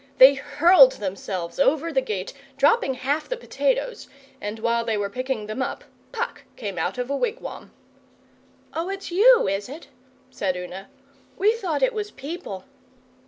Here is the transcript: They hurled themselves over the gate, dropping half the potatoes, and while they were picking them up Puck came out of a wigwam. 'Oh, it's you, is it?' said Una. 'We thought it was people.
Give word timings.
They 0.17 0.33
hurled 0.33 0.93
themselves 0.93 1.59
over 1.59 1.93
the 1.93 2.01
gate, 2.01 2.33
dropping 2.57 2.95
half 2.95 3.29
the 3.29 3.37
potatoes, 3.37 4.07
and 4.41 4.57
while 4.57 4.83
they 4.83 4.97
were 4.97 5.11
picking 5.11 5.45
them 5.45 5.61
up 5.61 5.83
Puck 6.11 6.41
came 6.55 6.79
out 6.79 6.97
of 6.97 7.11
a 7.11 7.15
wigwam. 7.15 7.69
'Oh, 8.73 8.89
it's 8.89 9.11
you, 9.11 9.47
is 9.47 9.69
it?' 9.69 9.89
said 10.31 10.57
Una. 10.57 10.89
'We 11.37 11.53
thought 11.53 11.83
it 11.83 11.93
was 11.93 12.09
people. 12.09 12.65